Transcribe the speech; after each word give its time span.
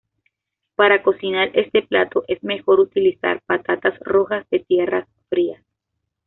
Para 0.73 1.03
cocinar 1.03 1.51
este 1.53 1.83
plato 1.83 2.23
es 2.27 2.43
mejor 2.43 2.79
utilizar 2.79 3.39
patatas 3.45 3.99
rojas 3.99 4.49
de 4.49 4.57
tierras 4.57 5.07
frías. 5.29 5.61